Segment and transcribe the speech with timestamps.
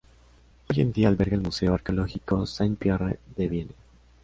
[0.67, 3.75] Hoy en día alberga el Museo arqueológico Saint-Pierre de Vienne.